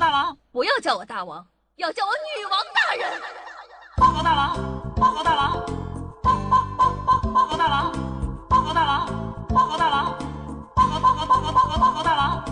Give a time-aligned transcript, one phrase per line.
[0.00, 3.20] 大王，不要叫我大王，要叫我女王大人。
[3.98, 4.56] 报告大王，
[4.96, 5.52] 报告大王，
[6.22, 7.92] 报报报报报告大王，
[8.48, 9.06] 报告大王，
[9.50, 10.18] 报告大王，
[10.74, 12.42] 报告报告报告报告报告大王。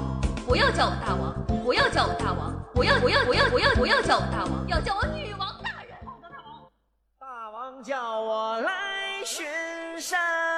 [0.46, 1.34] 不要叫我大王，
[1.64, 5.96] 不要叫我大王，不要不要不要不要不要叫我大王，要叫我女王大人。
[6.04, 6.68] 报告大王
[7.18, 9.46] 大王叫我来巡
[9.98, 10.57] 山。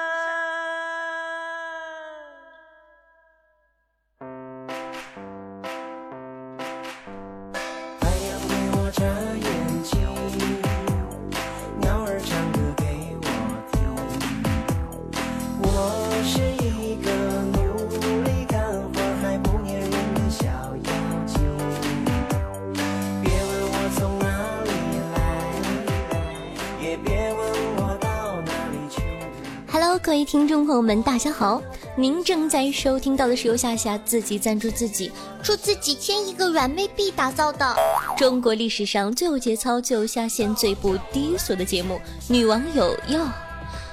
[30.03, 31.61] 各位听众朋友们，大家好！
[31.95, 35.11] 您正在收听到的是由夏夏自己赞助自己，
[35.43, 37.75] 出自几千亿个软妹币打造的
[38.17, 41.95] 中国历史上最有节操、最有下限、最不低俗的节目
[42.27, 43.19] 《女网友哟》。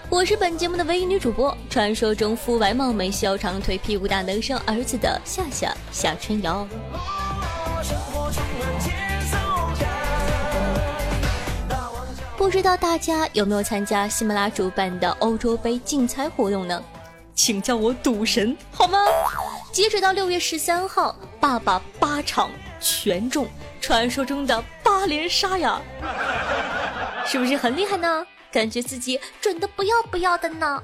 [0.09, 6.67] 我是本节目的唯一女主播，传说中肤白貌美、小长腿、屁股大、能生儿子的夏夏夏春瑶。
[12.49, 16.83] 不知道大家有没有参加喜马拉主办的欧洲杯竞猜活动呢？
[17.35, 18.99] 请叫我赌神好吗？
[19.71, 23.47] 截止到六月十三号，爸爸八场全中，
[23.83, 25.79] 传说中的八连杀呀！
[27.27, 28.27] 是不是很厉害呢？
[28.51, 30.83] 感觉自己准的不要不要的呢。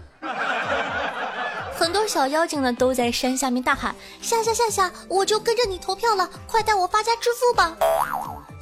[1.75, 7.75] 很多小妖精呢都在山下面大喊：下下下下，我就跟着你投票了，快带我发家致富吧！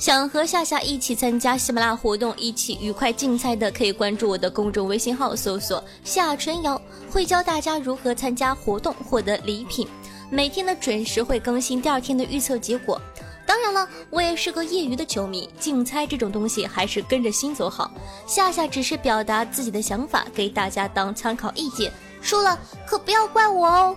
[0.03, 9.87] 想和夏夏一起参加喜马拉雅活动，一起愉快竞猜的，可以关注我的公众微信号，搜索夏春瑶，会教大家如何参加活动，获得礼品。
[10.29, 13.01] 每天呢准时会更新第二天的预测结果。
[13.47, 17.89] 当然了，我也是个业余的球迷，竞猜这种东西还是跟着心走好。
[18.27, 23.97] 夏夏只是表达自己的想法，给大家当参考意见，输了可不要怪我哦。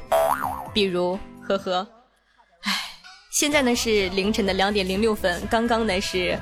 [0.71, 1.94] 比如，呵呵。
[3.35, 6.39] 现在呢是凌晨的两点零六分，刚刚呢是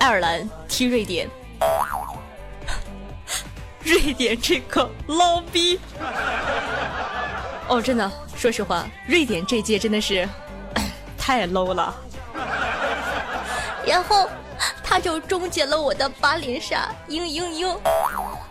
[0.00, 1.28] 爱尔兰踢瑞典，
[3.84, 5.78] 瑞典这个捞逼，
[7.70, 10.28] 哦，真的，说实话，瑞典这届真的是
[11.16, 11.94] 太 low 了，
[13.86, 14.28] 然后
[14.82, 17.78] 他就终结了我的八连杀，嘤嘤嘤。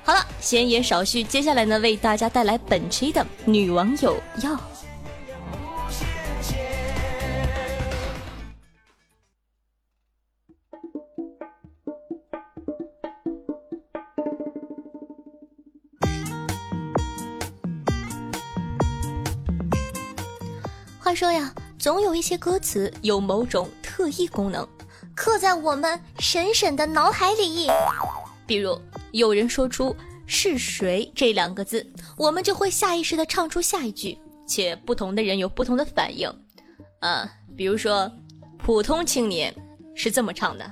[0.06, 4.58] 好了，闲言少叙，接下来呢为大家带来本期的女网友要。
[21.16, 24.68] 说呀，总有一些歌词有某种特异功能，
[25.16, 27.70] 刻在我们神神的脑海里。
[28.46, 28.80] 比如，
[29.12, 29.96] 有人说出
[30.28, 36.30] “是谁”这两个字，我们就会下意识的唱出下一句，且不同的人有不同的反应。
[37.00, 38.12] 啊，比如说，
[38.58, 39.56] 普通青年
[39.96, 40.70] 是这么唱的：“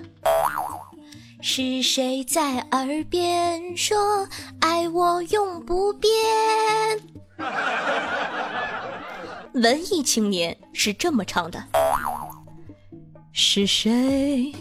[1.41, 4.27] 是谁在耳边说
[4.59, 6.11] 爱我永不变？”
[9.53, 11.63] 文艺青年是这么唱的：
[13.31, 14.51] 是谁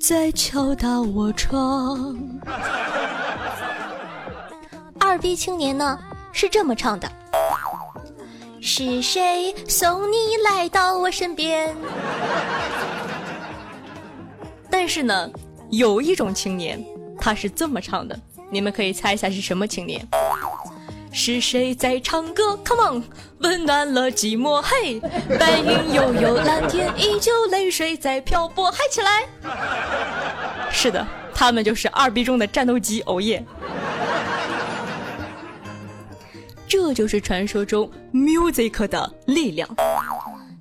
[0.00, 2.18] 在敲打我窗？
[4.98, 5.96] 二逼青年呢
[6.32, 7.08] 是这么唱的：
[8.60, 11.76] 是谁送你来到我身边？
[14.68, 15.30] 但是呢，
[15.70, 16.84] 有一种青年
[17.20, 18.18] 他是这么唱的，
[18.50, 20.04] 你们可以猜一下是什么青年？
[21.12, 23.04] 是谁在唱歌？Come on，
[23.38, 24.62] 温暖了寂寞。
[24.62, 25.00] 嘿，
[25.38, 28.70] 白云悠悠，蓝天依旧，泪水在漂泊。
[28.70, 29.26] 嗨起来！
[30.70, 33.02] 是的，他们就是二 B 中的战斗机。
[33.06, 33.44] 哦耶！
[36.68, 39.68] 这就是传说中 music 的力量。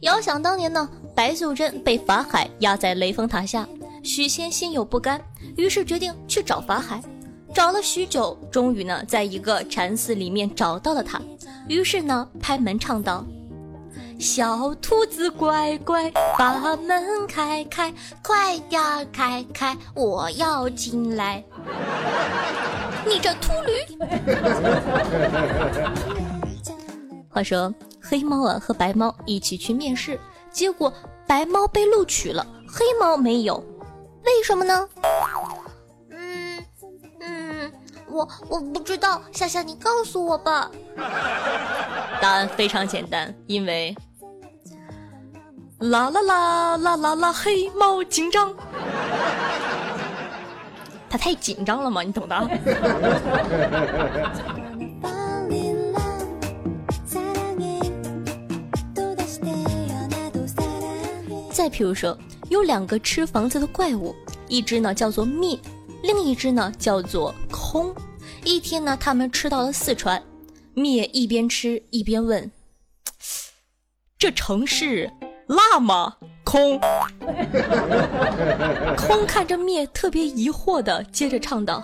[0.02, 3.68] 遥想当年呢，白素贞被法海压在雷峰塔下，
[4.04, 5.22] 许仙心有不甘，
[5.58, 7.02] 于是决定去找法海。
[7.58, 11.20] 找了许久，终于呢，在一个禅寺里面找到了他。
[11.68, 13.26] 于是呢，拍门唱道
[14.22, 18.80] ：“小兔子乖乖，把门开开，快点
[19.12, 21.44] 开开，我要进来。
[23.10, 23.72] ”你这秃驴！
[27.28, 30.20] 话说，黑猫啊和白猫一起去面试，
[30.52, 30.94] 结果
[31.26, 33.58] 白猫被录取了，黑猫没有，
[34.26, 34.88] 为什么呢？
[38.18, 40.72] 我我不知道，夏夏，你告诉我吧。
[42.20, 43.96] 答案非常简单，因为
[45.82, 48.52] 啦啦啦啦啦啦，黑猫警长。
[51.08, 52.36] 他太紧张了嘛，你懂的。
[61.52, 62.18] 再譬如说，
[62.50, 64.16] 有两个吃房子的怪物，
[64.48, 65.60] 一只呢叫做灭，
[66.02, 67.94] 另一只呢叫做空。
[68.48, 70.24] 一天呢，他们吃到了四川，
[70.74, 72.50] 灭一边吃一边问
[74.18, 75.12] ：“这城市
[75.48, 76.16] 辣吗？”
[76.46, 76.80] 空，
[78.96, 81.84] 空看着灭，特别疑惑的接着唱道：“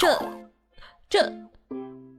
[0.00, 0.20] 这，
[1.08, 1.32] 这，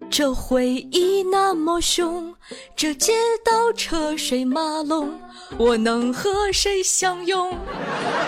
[0.10, 2.34] 这回忆那么凶，
[2.78, 3.12] 这街
[3.44, 5.20] 道车水马龙，
[5.58, 7.54] 我能和谁相拥？”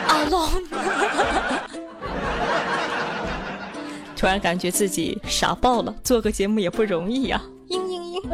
[0.09, 0.49] 阿龙，
[4.19, 7.41] 突然感觉自己傻爆了，做个节目也不容易呀！
[7.69, 8.29] 嘤嘤嘤。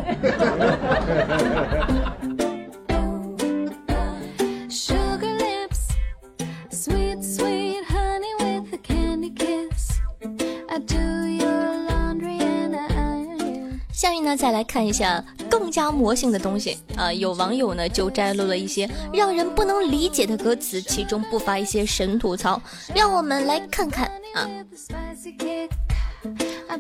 [13.94, 15.24] 下面呢，再来看一下
[15.58, 17.14] 更加魔性的东西啊！
[17.14, 22.62] 有网友呢就摘录了一些让人不能理解的歌词，其中不乏一些神吐槽，
[22.94, 24.50] 让我们来看看啊。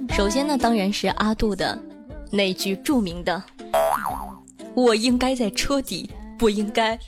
[0.10, 1.80] 首先呢，当然是阿杜的
[2.30, 3.42] 那句著名的
[4.76, 7.00] ：“我应该在车底，不应该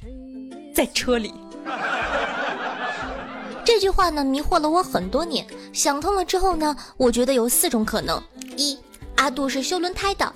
[0.73, 1.33] 在车里。
[3.65, 8.23] ”这句话呢迷惑了我很多年，想通了之后呢，我觉得有四种可能：
[8.55, 8.79] 一。
[9.17, 10.31] 阿杜是修轮胎的，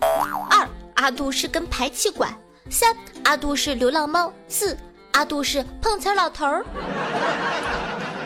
[0.50, 0.68] 二
[1.01, 2.31] 阿杜是根排气管，
[2.69, 4.77] 三阿杜是流浪猫，四
[5.13, 6.63] 阿杜是碰瓷老头儿。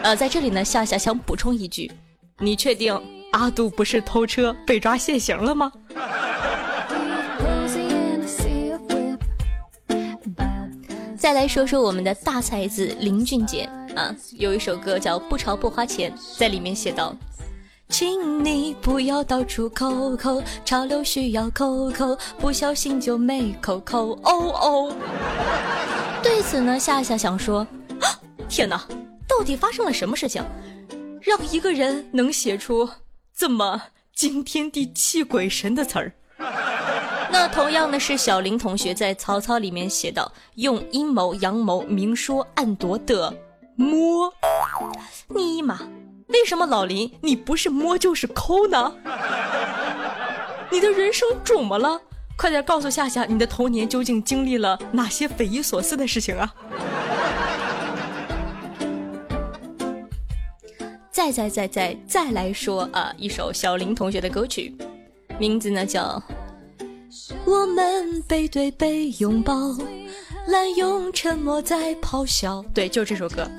[0.04, 1.90] 呃，在这里呢，夏夏想补充一句，
[2.40, 3.02] 你确定
[3.32, 5.72] 阿杜不是偷车被抓现行了吗？
[11.18, 17.16] 再来说说我们的大才子林俊杰啊，有一首歌叫《不潮不花钱》，在里面写道。
[17.90, 24.12] 请你不要到处抠抠，潮流需要抠抠，不小心就没抠抠。
[24.24, 24.96] 哦哦。
[26.22, 27.66] 对此呢，夏夏想说：
[28.50, 28.84] 天哪，
[29.28, 30.44] 到底发生了什么事情，
[31.22, 32.90] 让一个人能写出
[33.36, 33.82] 这么
[34.14, 36.12] 惊天地泣鬼神的词儿？
[37.32, 43.34] 那同样的是小林同学在曹操里面写道：用阴谋阳谋明说暗夺的
[43.76, 44.34] 摸，
[45.28, 45.80] 尼玛！
[46.28, 48.96] 为什么老林你不是摸就是抠呢？
[50.72, 52.02] 你的人生肿么了？
[52.38, 56.54] 快点告诉夏夏，你的童年究竟经历了哪些匪夷所思的事情啊？
[61.12, 64.76] 再再再再再来说啊，一首小林同学的歌曲，
[65.40, 66.22] 名字呢叫
[67.46, 69.54] 《我们背对背拥抱》。
[70.48, 73.50] 滥用沉默在咆哮，对，就是这首歌。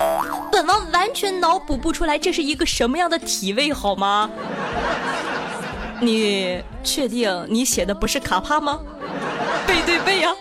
[0.51, 4.29] 本王完全脑补不出来这是一个什么样的体位，好吗？
[5.99, 8.79] 你确定你写的不是卡帕吗？
[9.67, 10.33] 背对背呀。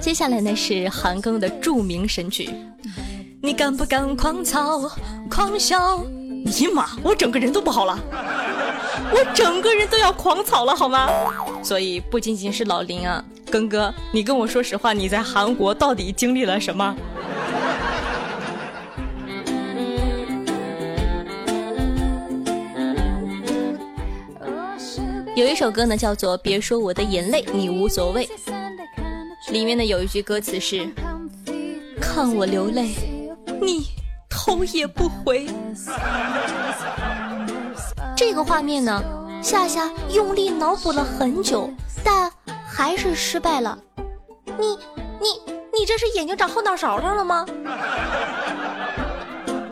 [0.00, 2.50] 接下来呢是韩庚的著名神曲，
[3.40, 4.90] 你敢不敢狂操
[5.30, 6.04] 狂笑？
[6.44, 7.96] 尼玛，我整个人都不好了。
[9.12, 11.08] 我整个人都要狂草了，好吗？
[11.62, 16.96] 所以不仅仅是老林啊，庚哥，你跟我说实话，你在韩国到底经历了什么？
[25.34, 28.26] 有一首歌呢，叫做《别说我的眼泪你无所谓》，
[29.50, 30.86] 里面呢有一句歌词是：
[32.00, 32.90] 看我流泪，
[33.60, 33.86] 你
[34.28, 35.46] 头也不回。
[38.24, 39.02] 这个画面呢，
[39.42, 41.68] 夏夏用力脑补了很久，
[42.04, 42.30] 但
[42.64, 43.76] 还是失败了。
[44.46, 44.78] 你
[45.20, 45.26] 你
[45.76, 47.44] 你这是眼睛长后脑勺上了吗？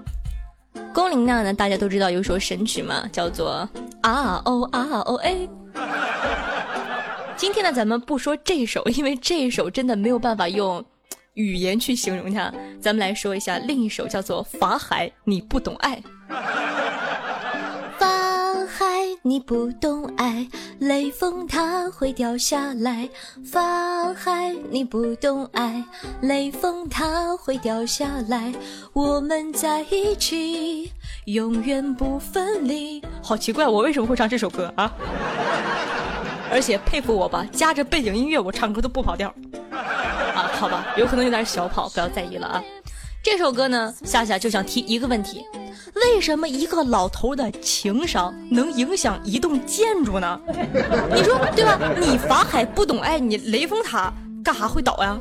[0.92, 1.54] 龚琳娜呢？
[1.54, 3.69] 大家都知道有首神曲嘛，叫做
[4.02, 5.49] R O R O A。
[7.37, 10.85] 今天呢，咱们不说这首，因为这首真的没有办法用
[11.35, 12.52] 语言去形容它。
[12.80, 16.02] 咱们来说一下另一首，叫做法海，你不懂爱。
[19.23, 20.49] 你不懂爱，
[20.79, 23.07] 雷锋它会掉下来。
[23.45, 25.85] 法海，你不懂爱，
[26.23, 28.50] 雷锋它会掉下来。
[28.95, 30.91] 我们在一起，
[31.27, 33.03] 永远不分离。
[33.23, 34.91] 好奇怪，我为什么会唱这首歌啊？
[36.50, 39.29] 而且佩服我吧，夹着背景音乐，我唱歌都不跑调。
[39.71, 42.65] 啊，好吧，有可能有点小跑，不要在意了啊。
[43.23, 45.45] 这首歌呢，夏夏就想提一个问题：
[45.94, 50.40] 为什么一个老头的情商能影响一栋建筑呢？
[51.14, 51.78] 你说对吧？
[52.00, 54.12] 你法海不懂爱，你雷峰塔
[54.44, 55.18] 干啥会倒呀？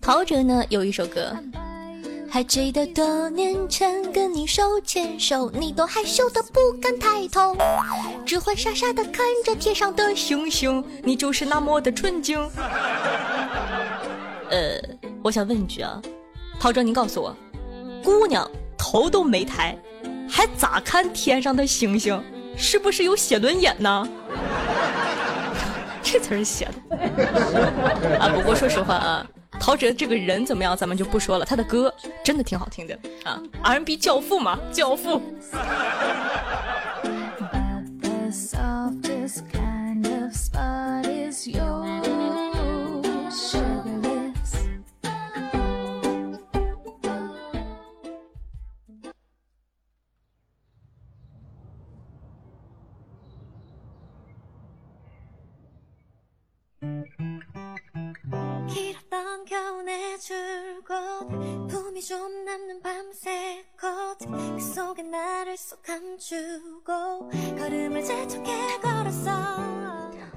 [0.00, 1.32] 陶喆呢有一首歌。
[2.32, 7.56] 还记得多年前跟你手牵手，你都害羞的不敢抬头，
[8.24, 12.38] 只会傻傻的看着天上的星星，你就是那么的纯净。
[14.48, 14.80] 呃，
[15.24, 16.00] 我想问一句啊，
[16.60, 17.36] 陶喆，您告诉我，
[18.04, 19.76] 姑娘头都没抬，
[20.28, 22.22] 还咋看天上的星星？
[22.56, 24.08] 是不是有写轮眼呢？
[26.00, 26.96] 这词儿写的
[28.20, 28.30] 啊。
[28.32, 29.26] 不过说实话啊。
[29.60, 31.44] 陶喆这个人怎么样，咱们就不说了。
[31.44, 35.20] 他的歌真的挺好听的啊，R&B 教父嘛，教父。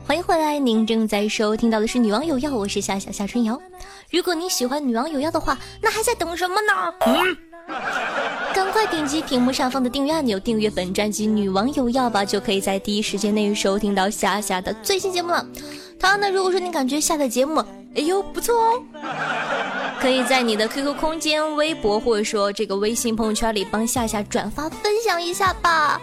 [0.05, 3.61] 欢迎回来，您正在收听到的是《女王有药》，我是夏夏夏春瑶。
[4.09, 6.93] 如果你喜欢《女王有药》的话，那还在等什么呢？
[7.05, 7.37] 嗯，
[8.51, 15.45] 赶快点击屏幕上方的订阅按钮，订阅本专辑《女王有药》吧，就可以在第一时间内收听到夏夏的最新节目了。
[15.99, 17.63] 同样呢，如果说你感觉下载节目，
[17.95, 18.83] 哎呦不错哦，
[20.03, 25.97] 可以在你的 QQ 空间、微博或者说这个微信朋友圈里帮夏夏转发分享一下吧。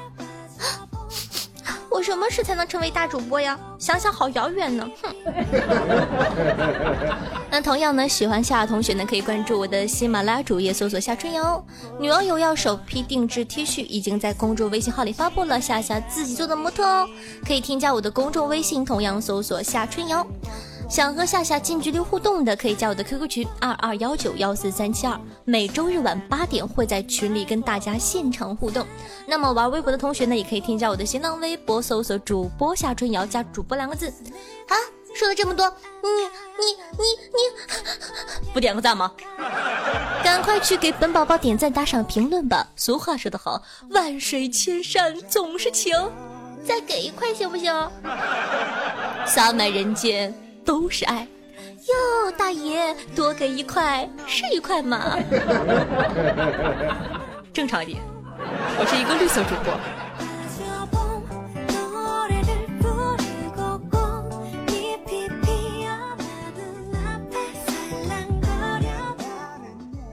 [1.90, 3.60] 我什么时才能成为大主播呀？
[3.78, 4.88] 想想好遥远呢。
[5.02, 5.14] 哼。
[7.52, 11.62] 那同样呢，喜欢夏夏同学呢，可以关注我的喜马拉雅主页，搜索夏春瑶。
[11.98, 17.06] 女网友要首批定制 T 恤已经在公众微信号里发布了，夏夏自己做的模特哦，
[17.46, 20.26] 可以添加我的公众微信，同样搜索夏春瑶。
[20.90, 28.84] 想和夏夏近距离互动的，可以加我的 QQ 群二二幺九幺四三七二，每周日晚八点会在群里跟大家现场互动。
[29.24, 34.08] 那么玩微博的同学呢，也可以添加我的新浪微博，搜索主播夏春瑶加主播两个字。
[34.66, 34.74] 啊，
[35.14, 36.08] 说了这么多，你
[36.58, 37.04] 你你
[37.36, 39.12] 你不点个赞吗？
[40.24, 42.66] 赶快去给本宝宝点赞、打赏、评论吧！
[42.74, 45.94] 俗话说得好，万水千山总是情，
[46.66, 47.72] 再给一块行不行？
[49.24, 50.34] 洒满人间。
[50.64, 51.26] 都是爱
[51.88, 55.16] 哟，大爷多给一块是一块嘛？
[57.52, 58.00] 正常一点，
[58.78, 59.74] 我是一个绿色主播。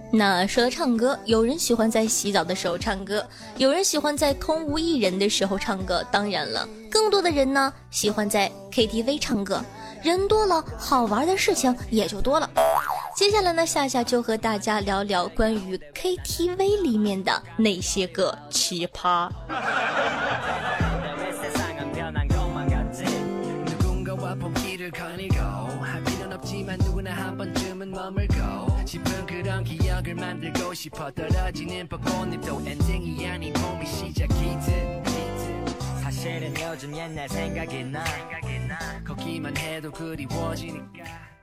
[0.09, 3.23] 那说到唱歌，有人喜欢在洗澡的时候唱歌，
[3.57, 9.63] 有人喜欢在空无一人的时候唱歌，当然了，更多的人呢喜欢在 KTV 唱歌。
[10.03, 12.49] 人多了，好玩的事情也就多了。
[13.15, 19.29] 接下来呢，夏夏就和大家聊聊关于 KTV 里面的那些个奇葩。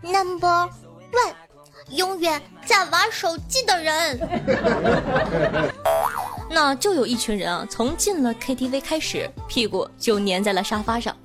[0.02, 0.68] Number
[1.12, 1.34] one，
[1.90, 4.18] 永远在玩手机的人。
[6.50, 11.16] 那就有一群人啊，从进了 KTV 开始，屁股就粘在了沙发上。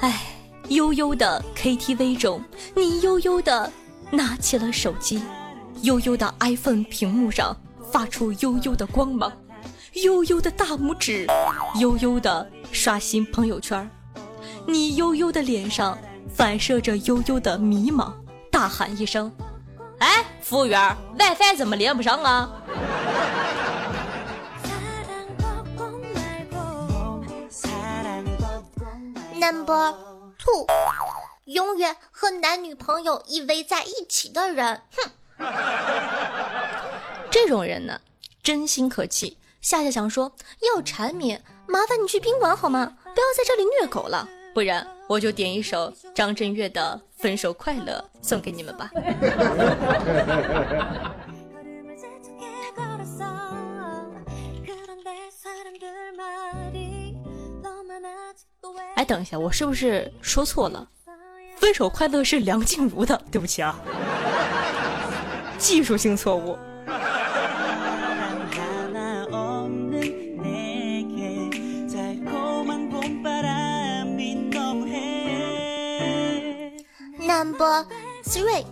[0.00, 0.22] 哎，
[0.68, 2.42] 悠悠的 KTV 中，
[2.74, 3.72] 你悠悠的
[4.10, 5.22] 拿起了手机，
[5.82, 7.56] 悠悠的 iPhone 屏幕上
[7.90, 9.32] 发出悠悠的光芒。
[10.02, 11.26] 悠悠的大拇指，
[11.80, 13.90] 悠悠的刷新朋友圈，
[14.66, 15.98] 你悠悠的脸上
[16.28, 18.12] 反射着悠悠的迷茫，
[18.50, 19.34] 大喊一声
[20.00, 22.52] ：“哎，服务员，WiFi 怎么连不上啊
[29.32, 29.94] ？”Number
[30.38, 30.66] two，
[31.46, 34.82] 永远和男女朋友依偎在一起的人，
[35.38, 35.46] 哼，
[37.30, 37.98] 这种人呢，
[38.42, 39.38] 真心可气。
[39.66, 40.30] 夏夏想说，
[40.62, 42.86] 要缠绵，麻烦你去宾馆好吗？
[43.02, 48.88] 不要在这里虐狗了，不然我就点一首张震岳的《分手快乐》送给你们吧。
[58.94, 60.88] 哎，等一下，我是不是说错了？
[61.56, 63.76] 分手快乐是梁静茹的，对不起啊，
[65.58, 66.56] 技术性错误。
[77.56, 77.86] Number
[78.22, 78.66] three，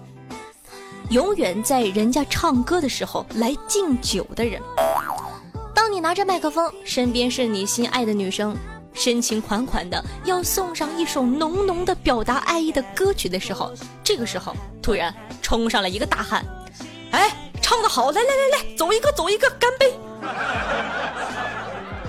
[1.09, 4.61] 永远在人家唱歌的时候来敬酒的人。
[5.75, 8.55] 当你拿着麦克风，身边是你心爱的女生，
[8.93, 13.73] 深情款款的要送上一首浓浓的表达爱意的歌曲的时候，
[14.03, 16.45] 这个时候突然冲上来一个大汉，
[17.13, 17.31] 哎，
[17.63, 19.95] 唱的好，来来来来，走一个走一个，干杯！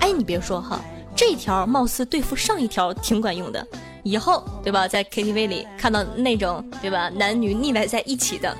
[0.00, 0.78] 哎，你别说哈，
[1.16, 3.66] 这条貌似对付上一条挺管用的。
[4.06, 8.56] 以后对吧，在 KTV 里看到那种对吧男女腻歪在一起的，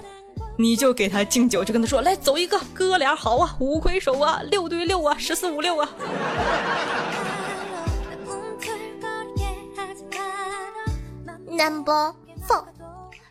[0.58, 5.88] 你就给他敬酒，就跟他说来走一个哥俩好啊，五魁首啊，六对六啊，十四五六啊。
[11.48, 12.12] Number
[12.48, 12.64] four，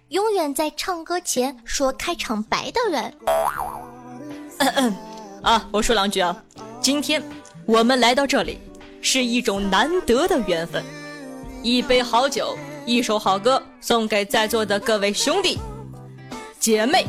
[0.08, 3.14] 永远在唱歌前说开场白的人。
[4.60, 4.96] 嗯嗯，
[5.44, 6.42] 啊，我说两句啊，
[6.80, 7.22] 今天
[7.66, 8.58] 我们来到这里
[9.02, 10.82] 是一种难得的缘分。
[11.66, 12.56] 一杯好酒，
[12.86, 15.60] 一首好歌，送给在座的各位兄弟
[16.60, 17.08] 姐妹。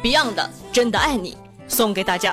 [0.00, 1.36] Beyond 的真的爱你，
[1.66, 2.32] 送给大家。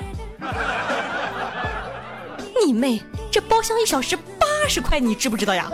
[2.64, 3.02] 你妹，
[3.32, 5.68] 这包厢一小时八十块，你知不知道呀？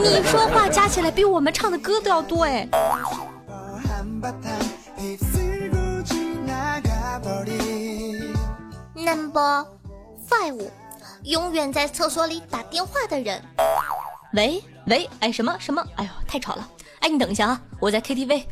[0.00, 2.68] 你说话加起来比我们唱的歌都要多哎。
[8.94, 9.66] Number
[10.30, 10.68] five，
[11.24, 13.42] 永远在厕所里打电话的人。
[14.34, 14.62] 喂。
[14.86, 15.82] 喂，哎，什么什么？
[15.96, 16.68] 哎呦，太吵了！
[17.00, 18.44] 哎，你等一下啊，我在 KTV，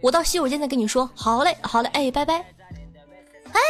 [0.00, 1.08] 我到洗手间再跟你说。
[1.14, 2.44] 好嘞，好嘞，哎，拜拜。
[3.52, 3.60] 哎，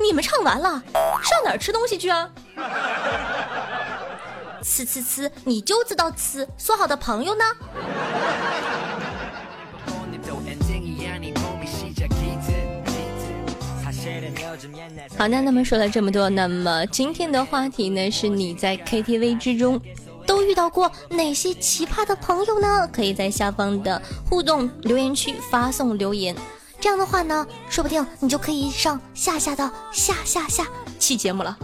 [0.00, 0.82] 你们唱完了，
[1.22, 2.30] 上哪儿吃东西去啊？
[4.62, 6.48] 呲呲呲，你就知道吃。
[6.56, 7.44] 说好的朋友呢？
[15.18, 19.78] 好的，那么说了这么多，那么今天的话题呢，是你在 KTV 之中。
[20.26, 22.88] 都遇到过哪些奇葩的朋友呢？
[22.92, 26.34] 可以在下方的互动留言区发送留言，
[26.80, 30.66] 这样的话呢，说不定你就可以上下下的下下下
[30.98, 31.56] 期节目了。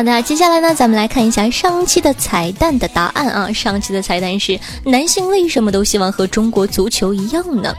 [0.00, 3.52] 好的，接下来呢，咱们来看一下上期的彩蛋的答案啊。
[3.52, 7.76] 上期的彩蛋是男性为什么都希望和中国足球一样呢？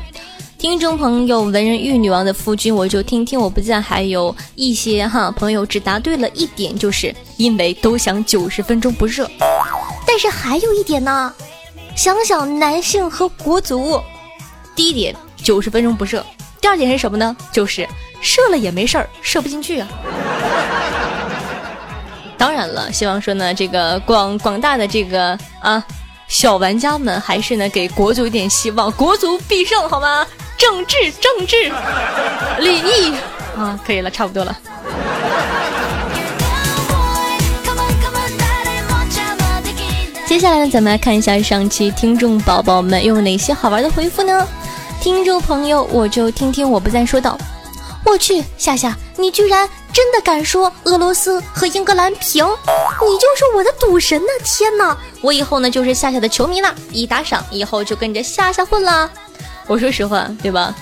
[0.60, 9.28] 听众朋友，文人玉女王的夫君，我就听听我不在，还有一些哈朋友只答对了一点，就是因为都想九十分钟不热。
[10.06, 11.34] 但是还有一点呢，
[11.96, 14.00] 想想男性和国足。
[14.76, 16.22] 第一点，九十分钟不射；
[16.62, 17.36] 第二点是什么呢？
[17.52, 17.90] 就是
[18.22, 19.88] 射了也没事儿，射不进去啊。
[22.42, 25.84] 当然了，希望说呢，这个广广大的这个啊
[26.28, 30.26] 小玩家们，还是呢给国足一点希望，国足必胜，好吗？
[30.58, 31.72] 政治政治，
[32.58, 33.14] 礼义
[33.56, 34.58] 啊，可以了，差不多了。
[40.26, 44.48] 接下来呢，咱们来看一下上期听众宝宝们有哪些好玩的回复呢？
[45.00, 47.38] 听众朋友，我就听听我不再说道。
[48.04, 49.70] 我去，夏夏，你居然！
[49.94, 52.46] 真的敢说俄罗斯和英格兰平？
[52.46, 54.28] 你就是我的赌神呢！
[54.44, 59.10] 天哪，我以后呢就是夏夏的球迷了，一打赏以后就跟着夏夏混了。
[59.68, 60.74] 我说实话，对吧？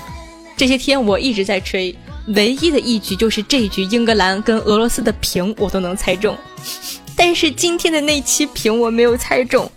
[0.56, 1.96] 这些天我一直在吹，
[2.36, 6.38] 唯一的一局就是这局英格兰跟俄罗斯的平，我都能猜中。
[7.16, 9.70] 但是今天的那期平我没有猜中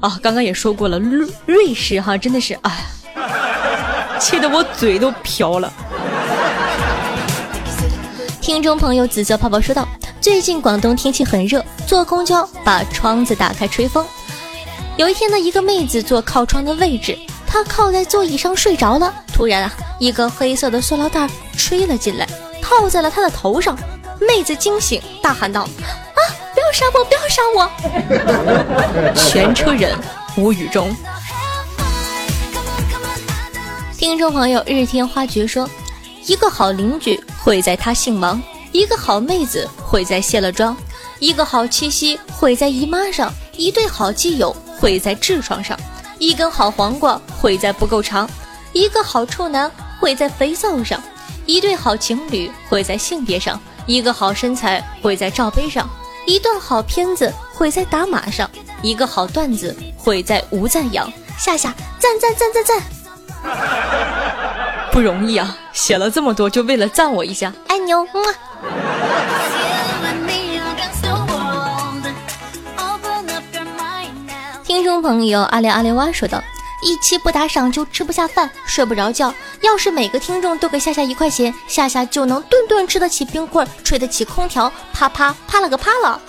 [0.00, 0.18] 啊！
[0.22, 2.86] 刚刚也说过了，瑞瑞士哈真的是哎，
[4.18, 5.72] 气得我嘴都瓢了。
[8.50, 9.86] 听众朋友紫色泡泡说道
[10.20, 14.04] ：“最近广东天气很热，坐公交把窗子打开吹风。
[14.96, 19.14] 有一天呢，一个妹子坐靠窗的位置，她靠在座椅上睡着了。
[19.32, 22.26] 突然啊，一个黑色的塑料袋吹了进来，
[22.60, 23.78] 套在了她的头上。
[24.18, 26.20] 妹子惊醒，大喊道：‘啊，
[26.52, 29.96] 不要杀我，不要杀我！’全车人
[30.36, 30.92] 无语中。
[33.96, 35.70] 听众朋友日天花菊说。”
[36.26, 40.76] 一个好邻居会在他姓王，一个好妹子会在卸了妆，
[41.18, 45.78] 一个好七夕会在姨妈上，一对好基友会在痔疮上，
[46.18, 48.28] 一根好黄瓜会在不够长，
[48.72, 51.02] 一个好处男毁在肥皂上，
[51.46, 55.88] 一对好情侣毁在性别上，一个好身材毁在罩杯上，
[56.26, 58.48] 一段好片子毁在打码上，
[58.82, 61.10] 一个好段子毁在无赞扬。
[61.38, 64.29] 夏夏，赞赞赞赞赞！
[64.92, 68.06] 不容易啊，写了这么多就为了赞我一下，爱你哦！
[74.64, 76.42] 听众朋友阿里阿里哇说道
[76.82, 79.32] ：“一期不打赏就吃不下饭，睡不着觉。
[79.62, 86.20] 要是每个听众都给夏夏一块钱，夏夏就能顿顿吃得起冰棍，吹得起空调，啪啪啪了个啪了。”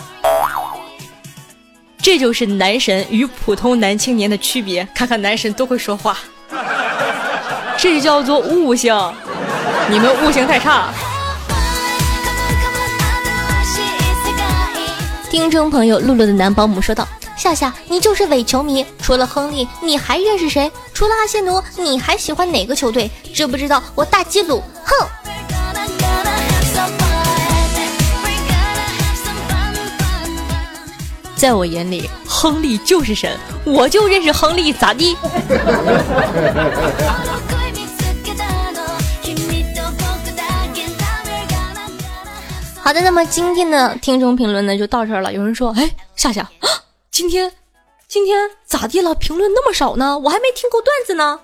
[2.02, 4.88] 这就是男神与普通男青年的区别。
[4.96, 6.18] 看看男神都会说话，
[7.82, 8.96] 这叫做悟性。
[9.90, 10.94] 你们悟性太差。
[15.32, 17.08] 听众朋友露露的男保姆说道。
[17.36, 20.72] 夏夏，你就是伪球迷，除了亨利，你还认识谁？
[20.94, 23.10] 除了阿仙奴，你还喜欢哪个球队？
[23.34, 24.64] 知不知道我大基鲁？
[24.86, 25.08] 哼！
[31.36, 35.18] 在我眼里，亨利就是神，我就认识亨利，咋地？
[42.84, 45.32] 好的，那么今天的听众评论呢，就到这儿了。
[45.32, 46.50] 有人说，哎，夏夏。
[47.12, 47.52] 今天，
[48.08, 49.14] 今天咋地了？
[49.16, 50.18] 评论那么少呢？
[50.18, 51.40] 我还没听够段子呢。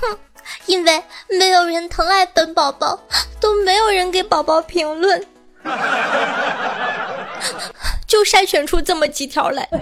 [0.00, 0.18] 哼，
[0.66, 1.02] 因为
[1.38, 2.98] 没有人疼爱本宝宝，
[3.40, 5.24] 都没有人给宝宝评论，
[8.06, 9.68] 就筛选出这么几条来。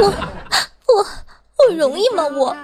[0.00, 0.12] 我，
[0.88, 1.06] 我，
[1.58, 2.26] 我容易吗？
[2.26, 2.56] 我。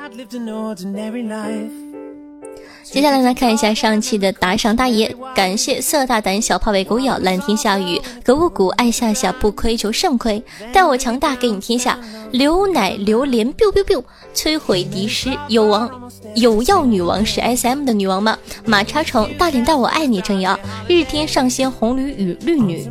[2.90, 11.98] 接下来来看一下上期的打赏大爷，感谢色大胆小怕被狗咬，蓝天下雨，格物谷爱夏夏不亏求肾亏，待我强大给你天下，
[12.30, 14.02] 刘奶榴莲 biu biu biu，
[14.34, 18.38] 摧毁敌师有王有药女王是 S M 的女王吗？
[18.64, 22.88] 马叉虫大脸蛋我爱你正阳，日天上仙红驴与绿女，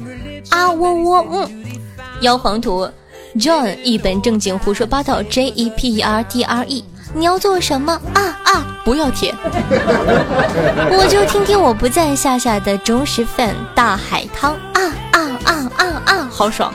[0.50, 1.66] 啊喔喔嗯，
[2.22, 2.88] 妖皇图
[3.36, 6.84] John 一本正经胡说八道 J E P E R D R E。
[7.14, 8.66] 你要做什么啊啊！
[8.84, 9.34] 不要舔，
[10.92, 16.30] 我就听听我不在夏夏的忠实粉大海汤啊啊啊啊啊！
[16.32, 16.72] 好爽！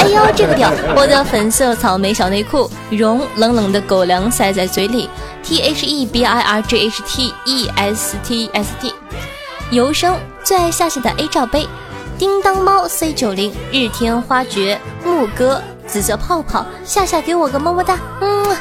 [0.00, 0.70] 哎呦这个屌！
[0.96, 5.08] 我的粉色草莓小内裤，绒冷冷的狗粮塞在嘴里
[5.42, 8.94] ，T H E B I R G H T E S T S T。
[9.70, 11.66] 游生最爱夏夏的 A 罩杯，
[12.18, 18.56] 叮当猫 C 九零日天花爵牧歌紫色泡泡，夏夏给我个么么哒，嗯。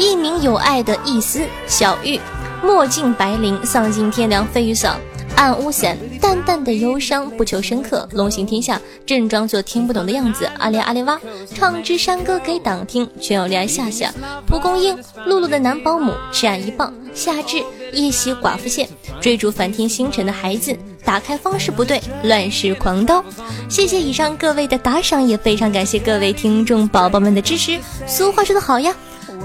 [0.00, 2.18] 一名有爱的一丝小玉，
[2.64, 4.98] 墨镜白绫，丧尽天良飞雨伞，
[5.36, 10.50] 暗屋伞，淡淡的忧伤，不求深刻，龙行天下，正装作听不懂的样子。
[10.58, 11.20] 阿里阿里哇，
[11.54, 14.10] 唱支山歌给党听，全有恋爱夏夏，
[14.46, 18.88] 蒲公英，露露的男保姆，吃俺一棒，夏至，一袭寡妇线，
[19.20, 23.22] 追逐梵天星辰的孩子，打开方式不对，乱世狂刀。
[23.68, 27.78] 谢谢以上各位的打赏，也非常感谢各位听众宝宝们的支持。
[28.06, 28.96] 俗话说得好呀。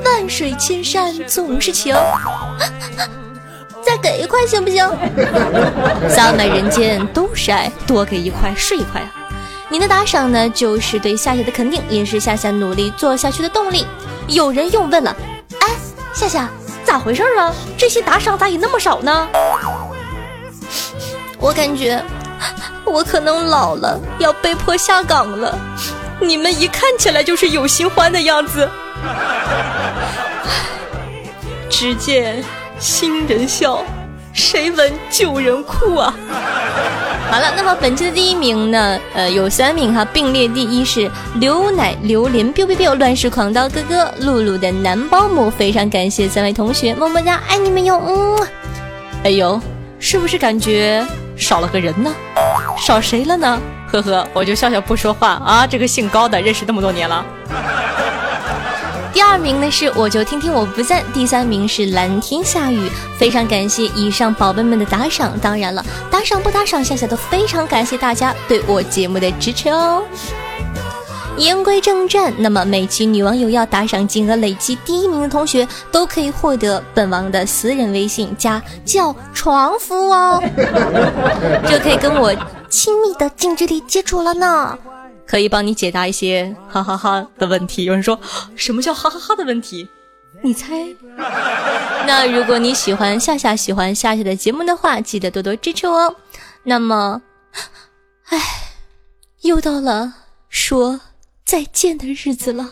[0.04, 1.96] 万水千山总是情，
[3.86, 4.88] 再给一块行不行？
[6.10, 9.12] 洒满人间都是爱，多给一块是一块啊！
[9.70, 13.86] 你的打赏呢，就是对夏夏的肯定，也是夏夏努力做下去的动力。
[14.28, 15.16] 有人又问了，
[15.60, 15.70] 哎，
[16.14, 16.50] 夏夏
[16.84, 17.54] 咋回事啊？
[17.78, 19.28] 这些打赏咋也那么少呢？
[21.38, 22.04] 我感觉
[22.84, 25.58] 我可能老了，要被迫下岗了。
[26.20, 28.70] 你们一看起来就是有新欢的样子。
[31.70, 32.44] 只见
[32.80, 33.84] 新人笑，
[34.34, 36.14] 谁闻旧人哭啊？
[37.32, 39.00] 好了，那么本期的第一名呢？
[39.14, 48.48] 呃，有三名哈，并列第一是刘奶榴莲 biu biu biu 乱世狂刀哥哥露露的男保姆，非常感谢三位同学，么么哒，爱你们哟，嗯。
[49.24, 49.60] 哎呦，
[50.00, 52.14] 是不是感觉少了个人呢？
[52.78, 53.60] 少谁了呢？
[53.92, 55.66] 呵呵，我就笑笑不说话啊。
[55.66, 57.26] 这个姓高的认识那么多年了。
[59.16, 70.04] 第二名呢是我就听听我不赞，第三名是蓝天下雨，非常感谢以上宝贝们的打赏，当然了，打赏不打赏，夏夏都非常感谢大家对我节目的支持哦。
[71.38, 80.44] 言归正传，那么每期女网友要打赏金额累计第一名的同学，都可以获得本王的私人微信加叫床夫哦，
[81.70, 82.36] 就可以跟我
[82.70, 84.78] 亲密的近距离接触了呢。
[85.36, 87.84] 可以帮你解答一些 哈哈哈的问题。
[87.84, 88.18] 有人说
[88.56, 89.86] 什么叫哈哈哈的问题？
[90.42, 90.88] 你猜？
[92.08, 96.16] 那如果你喜欢夏夏，喜欢夏夏的节目的话，记得多多支持哦。
[96.64, 97.22] 那么，
[98.30, 98.40] 唉，
[99.42, 100.14] 又到了
[100.48, 101.02] 说
[101.44, 102.72] 再见的日子了。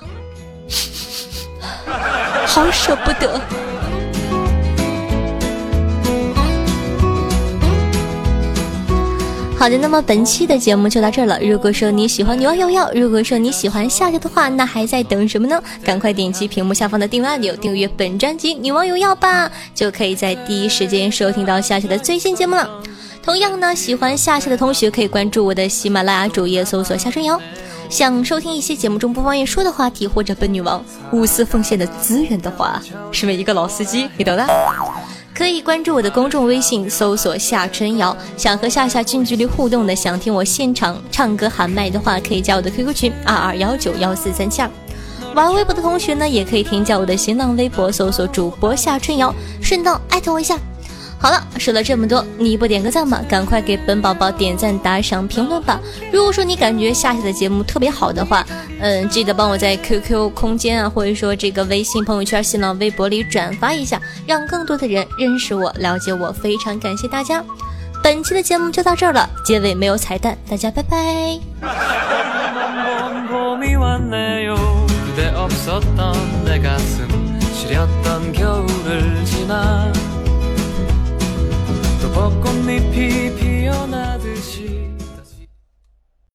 [2.48, 3.42] 好舍不得。
[9.64, 11.40] 好的，那么本期的节目就到这儿了。
[11.40, 15.64] 如果说你喜欢女王有药，如果说你喜欢夏夏的话，那还在等什么呢？
[15.82, 22.70] 赶快点击屏幕下方的订阅按钮，订阅本专辑《女王有药》吧，就可以在第一时间收听到夏夏的最新节目了。
[23.24, 27.40] 同样呢，喜欢夏夏的同学可以关注我的喜马拉雅主页，搜索夏春瑶。
[27.90, 32.82] 想收听一些节目中不方便说的话题，或者本女王无私奉献的资源的话，
[33.14, 34.46] 身为一个老司机，你懂的。
[35.44, 38.16] 可以关注我的公众微信，搜索夏春瑶。
[38.38, 44.72] 想和夏夏近距离互动的，想听我现场唱歌喊麦的话，可以加我的 QQ 群二二幺九幺四三七二。
[45.36, 50.58] 玩微博的同学呢，也可以添加我的新浪微博，搜索主播夏春瑶，顺道艾特我一下。
[51.24, 53.22] 好了，说了这么多，你不点个赞吗？
[53.30, 55.80] 赶快给本宝宝点赞、打赏、评论吧！
[56.12, 58.46] 如果说你感觉夏夏的节目特别好的话，
[58.82, 66.30] 嗯，记得帮我在 QQ 空间啊，或者说这个微信朋友圈、新浪微博里转发一下，让更多的人认识我、了解我。
[66.30, 67.42] 非常感谢大家！
[68.04, 71.40] 本期的节目就到这儿了，结尾没有彩蛋，大家拜拜。
[82.14, 84.83] 벚꽃잎이 피어나듯이